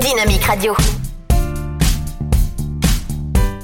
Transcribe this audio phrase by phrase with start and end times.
[0.00, 0.74] Dynamique Radio.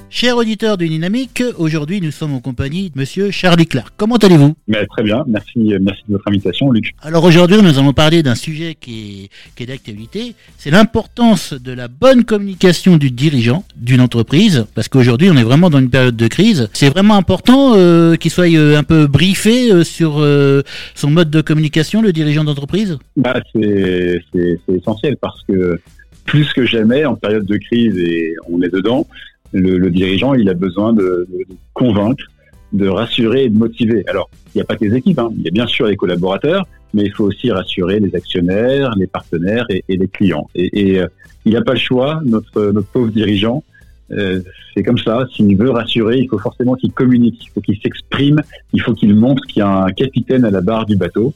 [0.09, 3.93] Chers auditeurs du Dynamique, aujourd'hui nous sommes en compagnie de Monsieur Charlie Clark.
[3.97, 4.55] Comment allez-vous?
[4.69, 6.93] Mais Très bien, merci, merci de votre invitation, Luc.
[7.03, 11.73] Alors aujourd'hui nous allons parler d'un sujet qui est, qui est d'actualité, c'est l'importance de
[11.73, 16.17] la bonne communication du dirigeant d'une entreprise, parce qu'aujourd'hui on est vraiment dans une période
[16.17, 16.69] de crise.
[16.73, 20.63] C'est vraiment important euh, qu'il soit euh, un peu briefé euh, sur euh,
[20.95, 22.97] son mode de communication, le dirigeant d'entreprise?
[23.17, 25.81] Bah, C'est c'est- c'est essentiel parce que
[26.25, 29.07] plus que jamais, en période de crise, et on est dedans,
[29.53, 32.25] le, le dirigeant, il a besoin de, de- convaincre,
[32.73, 34.05] de rassurer et de motiver.
[34.09, 35.31] Alors, il n'y a pas que les équipes, hein.
[35.37, 39.07] il y a bien sûr les collaborateurs, mais il faut aussi rassurer les actionnaires, les
[39.07, 40.49] partenaires et, et les clients.
[40.55, 41.07] Et, et, euh,
[41.45, 43.65] il n'a pas le choix, notre, notre pauvre dirigeant.
[44.13, 44.41] Euh,
[44.75, 45.27] c'est comme ça.
[45.35, 48.41] S'il veut rassurer, il faut forcément qu'il communique, il faut qu'il s'exprime,
[48.73, 51.35] il faut qu'il montre qu'il y a un capitaine à la barre du bateau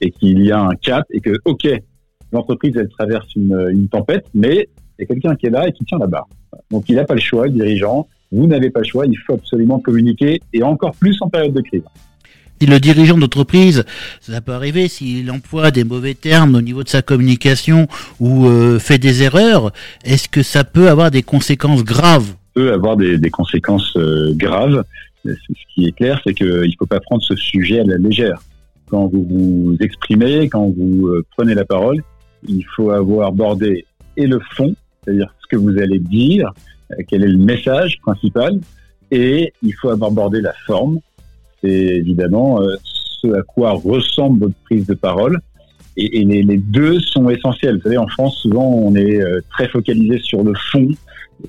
[0.00, 1.68] et qu'il y a un cap et que, ok,
[2.32, 5.72] l'entreprise elle traverse une, une tempête, mais il y a quelqu'un qui est là et
[5.72, 6.28] qui tient la barre.
[6.70, 8.08] Donc il n'a pas le choix, le dirigeant.
[8.32, 11.60] Vous n'avez pas le choix, il faut absolument communiquer et encore plus en période de
[11.60, 11.82] crise.
[12.60, 13.84] Si le dirigeant d'entreprise,
[14.20, 17.86] ça peut arriver s'il emploie des mauvais termes au niveau de sa communication
[18.18, 19.72] ou euh, fait des erreurs,
[20.04, 22.34] est-ce que ça peut avoir des conséquences graves?
[22.54, 24.82] Peut avoir des, des conséquences euh, graves.
[25.24, 25.32] Ce
[25.74, 28.40] qui est clair, c'est qu'il ne faut pas prendre ce sujet à la légère.
[28.88, 32.02] Quand vous vous exprimez, quand vous euh, prenez la parole,
[32.48, 33.84] il faut avoir bordé
[34.16, 36.52] et le fond, c'est-à-dire ce que vous allez dire,
[36.92, 38.58] euh, quel est le message principal,
[39.10, 40.98] et il faut avoir bordé la forme.
[41.62, 45.40] C'est évidemment euh, ce à quoi ressemble votre prise de parole.
[45.98, 47.76] Et, les, deux sont essentiels.
[47.76, 50.88] Vous savez, en France, souvent, on est euh, très focalisé sur le fond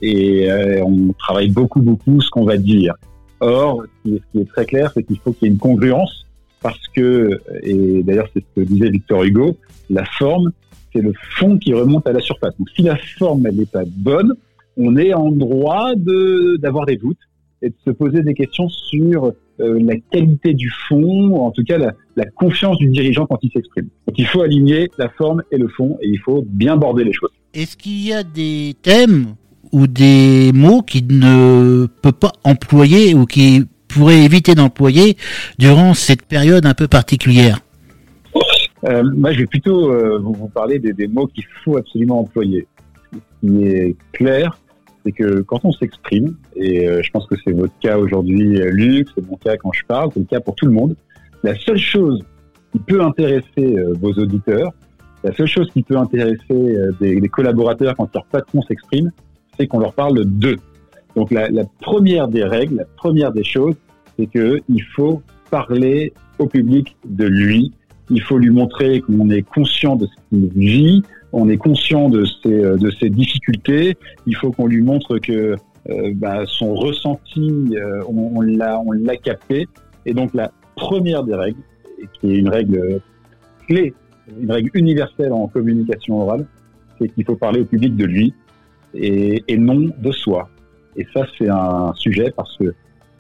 [0.02, 0.50] et
[0.86, 2.94] on travaille beaucoup, beaucoup ce qu'on va dire.
[3.42, 6.26] Or, ce qui est très clair, c'est qu'il faut qu'il y ait une congruence
[6.62, 9.58] parce que, et d'ailleurs c'est ce que disait Victor Hugo,
[9.90, 10.52] la forme,
[10.98, 12.54] c'est le fond qui remonte à la surface.
[12.58, 14.34] Donc si la forme, elle n'est pas bonne,
[14.78, 17.18] on est en droit de d'avoir des doutes
[17.62, 21.64] et de se poser des questions sur euh, la qualité du fond, ou en tout
[21.64, 23.88] cas la, la confiance du dirigeant quand il s'exprime.
[24.08, 27.14] Donc il faut aligner la forme et le fond et il faut bien border les
[27.14, 27.32] choses.
[27.54, 29.36] Est-ce qu'il y a des thèmes
[29.72, 35.18] ou des mots qu'il ne peut pas employer ou qu'il pourrait éviter d'employer
[35.58, 37.60] durant cette période un peu particulière?
[38.86, 42.68] Euh, moi, je vais plutôt euh, vous, parler des, des mots qu'il faut absolument employer.
[43.12, 44.60] Ce qui est clair,
[45.04, 48.70] c'est que quand on s'exprime, et euh, je pense que c'est votre cas aujourd'hui, euh,
[48.72, 50.96] Luc, c'est mon cas quand je parle, c'est le cas pour tout le monde,
[51.44, 52.24] la seule chose
[52.72, 54.72] qui peut intéresser euh, vos auditeurs,
[55.24, 59.12] la seule chose qui peut intéresser euh, des, des collaborateurs quand leur patron s'exprime,
[59.58, 60.58] c'est qu'on leur parle d'eux.
[61.16, 63.76] Donc la, la première des règles, la première des choses,
[64.20, 67.72] c'est que il faut parler au public de lui,
[68.10, 71.04] il faut lui montrer qu'on est conscient de ce qu'il vit,
[71.34, 73.98] on est conscient de ses, euh, de ses difficultés.
[74.26, 75.56] Il faut qu'on lui montre que
[75.90, 79.68] euh, bah, son ressenti, euh, on, l'a, on l'a capté.
[80.06, 81.62] Et donc la première des règles,
[82.20, 83.02] qui est une règle
[83.68, 83.94] clé,
[84.40, 86.46] une règle universelle en communication orale,
[87.00, 88.34] c'est qu'il faut parler au public de lui
[88.94, 90.50] et, et non de soi.
[90.96, 92.74] Et ça, c'est un sujet parce que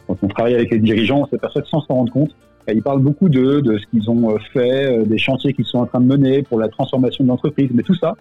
[0.07, 2.31] quand on travaille avec les dirigeants, on s'aperçoit que sans s'en rendre compte,
[2.65, 5.65] bah, ils parlent beaucoup d'eux, de ce qu'ils ont euh, fait, euh, des chantiers qu'ils
[5.65, 7.69] sont en train de mener pour la transformation de l'entreprise.
[7.73, 8.13] Mais tout ça,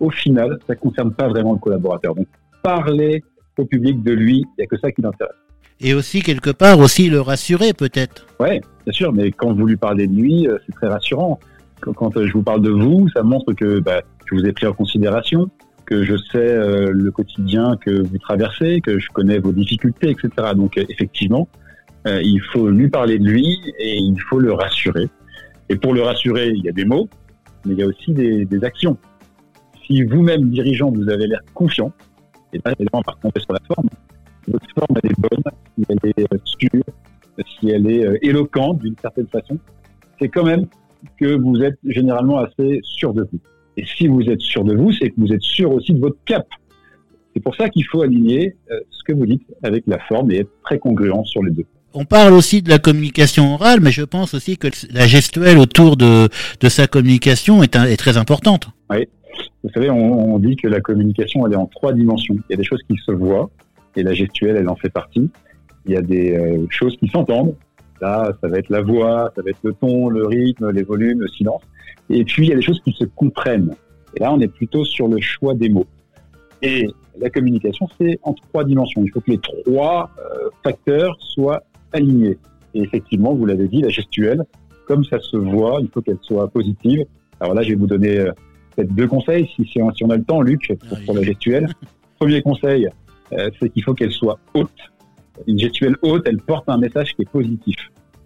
[0.00, 2.14] au final, ça ne concerne pas vraiment le collaborateur.
[2.14, 2.26] Donc,
[2.62, 3.22] parler
[3.58, 5.36] au public de lui, il n'y a que ça qui l'intéresse.
[5.80, 8.26] Et aussi, quelque part, aussi le rassurer peut-être.
[8.40, 11.38] Ouais, bien sûr, mais quand vous lui parlez de lui, euh, c'est très rassurant.
[11.80, 14.72] Quand, je vous parle de vous, ça montre que bah, je vous ai pris en
[14.72, 15.50] considération,
[15.86, 20.52] que je sais euh, le quotidien que vous traversez, que je connais vos difficultés, etc.
[20.54, 21.48] Donc, euh, effectivement,
[22.06, 25.08] euh, il faut lui parler de lui et il faut le rassurer.
[25.68, 27.08] Et pour le rassurer, il y a des mots,
[27.64, 28.96] mais il y a aussi des, des actions.
[29.86, 31.92] Si vous-même, dirigeant, vous avez l'air confiant,
[32.52, 33.88] et là, évidemment, par contre, sur la forme,
[34.48, 35.42] votre forme, elle est bonne,
[35.76, 36.84] si elle est euh, sûre,
[37.58, 39.58] si elle est euh, éloquente d'une certaine façon,
[40.18, 40.66] c'est quand même
[41.18, 43.40] que vous êtes généralement assez sûr de vous.
[43.76, 46.18] Et si vous êtes sûr de vous, c'est que vous êtes sûr aussi de votre
[46.24, 46.46] cap.
[47.34, 50.38] C'est pour ça qu'il faut aligner euh, ce que vous dites avec la forme et
[50.38, 51.66] être très congruent sur les deux.
[51.92, 55.96] On parle aussi de la communication orale, mais je pense aussi que la gestuelle autour
[55.96, 56.28] de,
[56.60, 58.68] de sa communication est, un, est très importante.
[58.90, 59.08] Oui.
[59.62, 62.34] Vous savez, on, on, dit que la communication, elle est en trois dimensions.
[62.48, 63.50] Il y a des choses qui se voient,
[63.96, 65.30] et la gestuelle, elle en fait partie.
[65.86, 67.54] Il y a des euh, choses qui s'entendent.
[68.00, 71.20] Là, ça va être la voix, ça va être le ton, le rythme, les volumes,
[71.20, 71.62] le silence.
[72.10, 73.74] Et puis, il y a des choses qui se comprennent.
[74.16, 75.86] Et là, on est plutôt sur le choix des mots.
[76.62, 76.86] Et
[77.18, 79.02] la communication, c'est en trois dimensions.
[79.04, 81.62] Il faut que les trois euh, facteurs soient
[81.92, 82.38] alignés.
[82.74, 84.42] Et effectivement, vous l'avez dit, la gestuelle,
[84.86, 87.04] comme ça se voit, il faut qu'elle soit positive.
[87.40, 88.26] Alors là, je vais vous donner
[88.74, 91.68] peut-être deux conseils, si, si, on a le temps, Luc, pour, pour la gestuelle.
[92.18, 92.88] Premier conseil,
[93.32, 94.70] euh, c'est qu'il faut qu'elle soit haute.
[95.46, 97.76] Une gestuelle haute, elle porte un message qui est positif.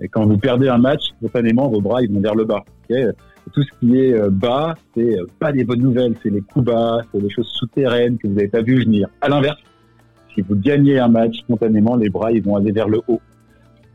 [0.00, 2.64] Et quand vous perdez un match, spontanément, vos bras ils vont vers le bas.
[3.52, 7.02] Tout ce qui est euh, bas, c'est pas des bonnes nouvelles, c'est les coups bas,
[7.12, 9.08] c'est des choses souterraines que vous n'avez pas vu venir.
[9.20, 9.58] À l'inverse,
[10.34, 13.20] si vous gagnez un match, spontanément, les bras ils vont aller vers le haut.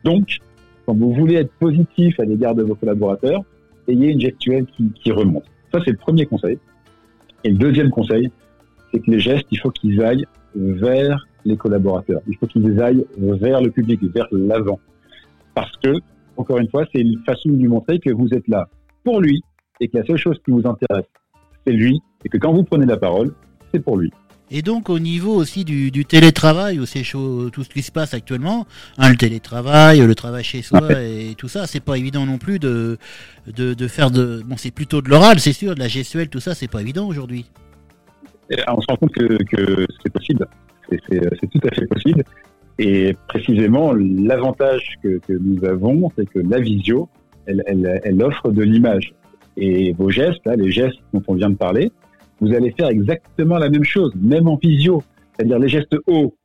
[0.04, 0.38] Donc,
[0.86, 3.42] quand vous voulez être positif à l'égard de vos collaborateurs,
[3.88, 5.46] ayez une gestuelle qui, qui remonte.
[5.74, 6.58] Ça, c'est le premier conseil.
[7.44, 8.32] Et le deuxième conseil,
[8.92, 12.22] c'est que les gestes, il faut qu'ils aillent vers les collaborateurs.
[12.28, 14.80] Il faut qu'ils aillent vers le public, vers l'avant.
[15.56, 15.94] Parce que,
[16.38, 18.68] encore une fois, c'est une façon de lui montrer que vous êtes là
[19.04, 19.44] pour lui
[19.80, 21.06] et que la seule chose qui vous intéresse,
[21.66, 23.34] c'est lui et que quand vous prenez la parole,
[23.74, 24.12] c'est pour lui.
[24.52, 27.92] Et donc au niveau aussi du, du télétravail, où c'est chaud, tout ce qui se
[27.92, 28.68] passe actuellement,
[28.98, 32.60] hein, le télétravail, le travail chez soi et tout ça, c'est pas évident non plus
[32.60, 32.98] de,
[33.48, 34.44] de, de faire de...
[34.46, 37.08] Bon, c'est plutôt de l'oral, c'est sûr, de la gestuelle, tout ça, c'est pas évident
[37.08, 37.46] aujourd'hui.
[38.68, 40.48] On se rend compte que, que c'est possible,
[40.90, 42.24] c'est tout à fait possible.
[42.80, 47.08] Et précisément, l'avantage que, que, nous avons, c'est que la visio,
[47.46, 49.14] elle, elle, elle offre de l'image.
[49.58, 51.92] Et vos gestes, là, les gestes dont on vient de parler,
[52.42, 55.04] vous allez faire exactement la même chose, même en visio.
[55.34, 56.36] C'est-à-dire les gestes hauts,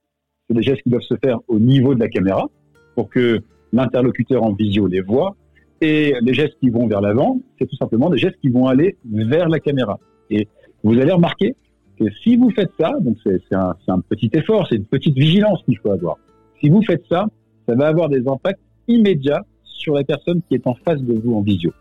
[0.46, 2.46] c'est des gestes qui doivent se faire au niveau de la caméra
[2.94, 3.40] pour que
[3.72, 5.36] l'interlocuteur en visio les voit.
[5.80, 8.96] Et les gestes qui vont vers l'avant, c'est tout simplement des gestes qui vont aller
[9.04, 9.98] vers la caméra.
[10.30, 10.48] Et
[10.82, 11.54] vous allez remarquer
[11.98, 15.62] que si vous faites ça, donc c'est un, un, petit effort, c'est une petite vigilance
[15.64, 16.16] qu'il faut avoir.
[16.60, 17.26] Si vous faites ça,
[17.68, 19.44] ça va avoir des impacts immédiats
[19.78, 21.72] sur la personne qui est en face de vous en visio.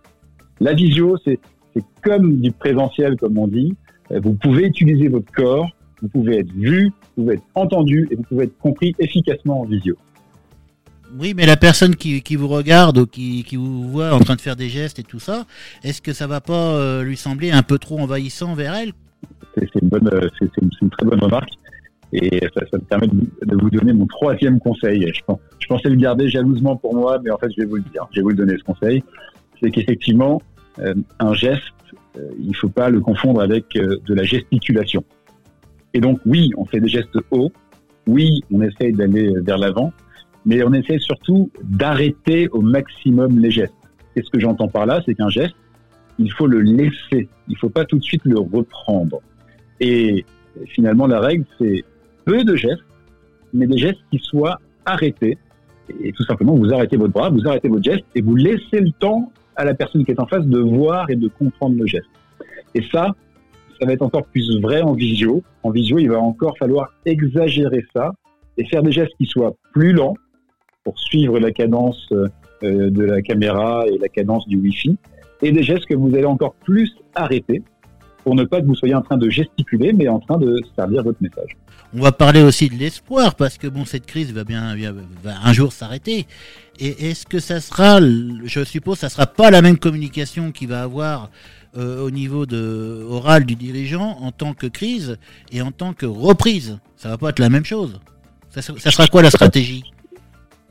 [0.60, 1.40] La visio, c'est
[2.02, 3.76] comme du présentiel, comme on dit.
[4.12, 5.70] Euh, vous pouvez utiliser votre corps,
[6.02, 9.66] vous pouvez être vu, vous pouvez être entendu et vous pouvez être compris efficacement en
[9.66, 9.98] visio.
[11.20, 14.36] Oui, mais la personne qui, qui vous regarde ou qui, qui, vous voit en train
[14.36, 15.46] de faire des gestes et tout ça,
[15.84, 18.92] est-ce que ça va pas euh, lui sembler un peu trop envahissant vers elle?
[19.56, 21.50] C'est une, bonne, euh, c'est une, une, très bonne remarque.
[22.14, 25.12] Et ça, ça me permet de, vous donner mon troisième conseil.
[25.14, 25.22] Je,
[25.60, 28.08] je, pensais le garder jalousement pour moi, mais en fait, je vais vous le dire.
[28.12, 29.04] Je vais vous le donner ce conseil.
[29.62, 30.42] C'est qu'effectivement,
[30.80, 31.74] euh, un geste
[32.18, 35.04] euh, il ne faut pas le confondre avec euh, de la gesticulation.
[35.94, 37.52] Et donc oui, on fait des gestes hauts,
[38.08, 39.92] oui, on essaye d'aller vers l'avant,
[40.46, 43.74] mais on essaie surtout d'arrêter au maximum les gestes.
[44.16, 45.56] Et ce que j'entends par là, c'est qu'un geste,
[46.20, 49.22] il faut le laisser, il ne faut pas tout de suite le reprendre.
[49.80, 50.26] Et
[50.68, 51.84] finalement, la règle, c'est
[52.28, 52.84] peu de gestes,
[53.54, 55.38] mais des gestes qui soient arrêtés.
[56.04, 58.92] Et tout simplement, vous arrêtez votre bras, vous arrêtez votre geste et vous laissez le
[59.00, 62.10] temps à la personne qui est en face de voir et de comprendre le geste.
[62.76, 63.16] Et ça,
[63.80, 65.42] ça va être encore plus vrai en visio.
[65.64, 68.12] En visio, il va encore falloir exagérer ça
[68.58, 70.16] et faire des gestes qui soient plus lents
[70.84, 74.98] pour suivre la cadence euh, de la caméra et la cadence du Wi-Fi,
[75.42, 77.62] et des gestes que vous allez encore plus arrêter
[78.28, 81.02] pour ne pas que vous soyez en train de gesticuler, mais en train de servir
[81.02, 81.56] votre message.
[81.96, 84.76] On va parler aussi de l'espoir parce que bon, cette crise va bien,
[85.24, 86.28] va un jour s'arrêter.
[86.78, 90.84] Et est-ce que ça sera, je suppose, ça sera pas la même communication qu'il va
[90.84, 91.30] avoir
[91.78, 95.18] euh, au niveau de oral du dirigeant en tant que crise
[95.54, 96.80] et en tant que reprise?
[96.98, 97.98] Ça va pas être la même chose.
[98.50, 99.86] Ça, ça sera quoi la stratégie?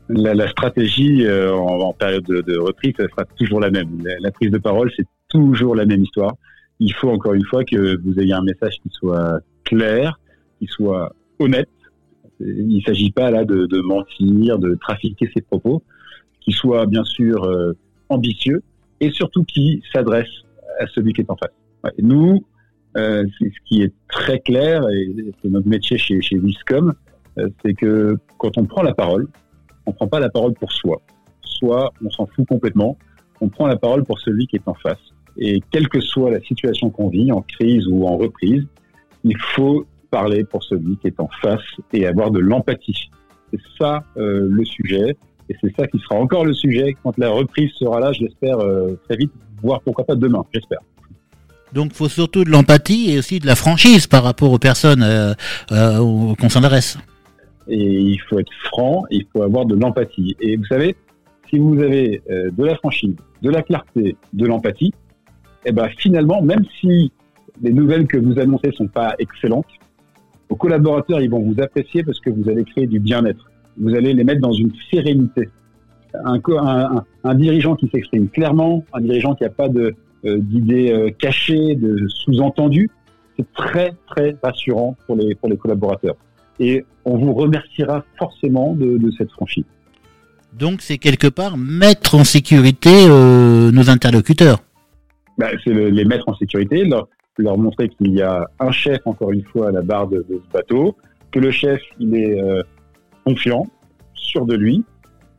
[0.09, 4.03] La, la, stratégie euh, en, en, période de, de, reprise, ça sera toujours la même.
[4.03, 6.35] La, la prise de parole, c'est toujours la même histoire.
[6.79, 10.19] Il faut encore une fois que vous ayez un message qui soit clair,
[10.59, 11.69] qui soit honnête.
[12.39, 15.81] Il ne s'agit pas là de, de, mentir, de trafiquer ses propos,
[16.41, 17.75] qui soit bien sûr euh,
[18.09, 18.61] ambitieux
[18.99, 20.29] et surtout qui s'adresse
[20.79, 21.51] à celui qui est en face.
[21.99, 22.43] Nous,
[22.97, 26.93] euh, ce qui est très clair, et c'est notre métier chez, chez Wiscom,
[27.37, 29.27] euh, c'est que quand on prend la parole,
[29.85, 31.01] on prend pas la parole pour soi.
[31.41, 32.97] Soit on s'en fout complètement,
[33.41, 34.99] on prend la parole pour celui qui est en face.
[35.37, 38.65] Et quelle que soit la situation qu'on vit, en crise ou en reprise,
[39.23, 41.61] il faut parler pour celui qui est en face
[41.93, 43.09] et avoir de l'empathie.
[43.51, 45.15] C'est ça euh, le sujet.
[45.49, 48.59] Et c'est ça qui sera encore le sujet quand la reprise sera là, je l'espère,
[48.59, 50.79] euh, très vite, voire pourquoi pas demain, j'espère.
[51.73, 55.03] Donc, il faut surtout de l'empathie et aussi de la franchise par rapport aux personnes
[55.03, 55.33] euh,
[55.71, 56.97] euh, qu'on s'adresse.
[57.67, 60.35] Et il faut être franc, il faut avoir de l'empathie.
[60.39, 60.95] Et vous savez,
[61.49, 64.93] si vous avez de la franchise, de la clarté, de l'empathie,
[65.69, 67.11] eh ben finalement, même si
[67.61, 69.67] les nouvelles que vous annoncez sont pas excellentes,
[70.49, 73.51] vos collaborateurs ils vont vous apprécier parce que vous allez créer du bien-être.
[73.77, 75.49] Vous allez les mettre dans une sérénité.
[76.23, 79.93] Un, dirigeant qui s'exprime clairement, un dirigeant qui n'a pas de
[80.25, 82.89] euh, d'idées euh, cachées, de sous-entendus,
[83.37, 86.15] c'est très très rassurant pour les pour les collaborateurs.
[86.59, 89.65] Et on vous remerciera forcément de, de cette franchise.
[90.53, 94.63] Donc c'est quelque part mettre en sécurité euh, nos interlocuteurs.
[95.37, 98.99] Bah, c'est le, les mettre en sécurité, leur, leur montrer qu'il y a un chef,
[99.05, 100.95] encore une fois, à la barre de, ce bateau,
[101.31, 102.63] que le chef, il est euh,
[103.25, 103.67] confiant,
[104.13, 104.83] sûr de lui,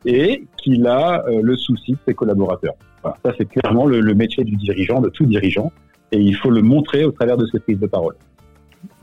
[0.05, 2.75] et qu'il a euh, le souci de ses collaborateurs.
[3.03, 5.71] ça, c'est clairement le, métier du dirigeant, de tout dirigeant,
[6.11, 8.15] et il faut le montrer au travers de ses prises de parole.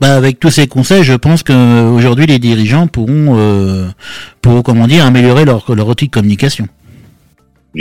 [0.01, 3.87] Bah avec tous ces conseils, je pense qu'aujourd'hui les dirigeants pourront, euh,
[4.41, 6.67] pourront comment dire, améliorer leur, leur outil de communication.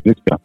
[0.05, 0.37] J'espère.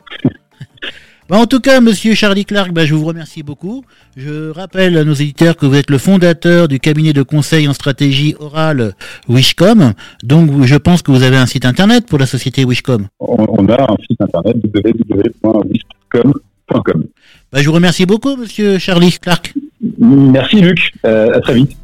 [1.31, 3.85] Bah, en tout cas, monsieur Charlie Clark, bah, je vous remercie beaucoup.
[4.17, 7.73] Je rappelle à nos éditeurs que vous êtes le fondateur du cabinet de conseil en
[7.73, 8.95] stratégie orale
[9.29, 9.93] Wishcom.
[10.23, 13.07] Donc, je pense que vous avez un site internet pour la société Wishcom.
[13.21, 17.03] On a un site internet www.wishcom.com.
[17.53, 19.53] Bah, je vous remercie beaucoup, monsieur Charlie Clark.
[19.99, 20.91] Merci, Luc.
[21.05, 21.77] Euh, à très vite.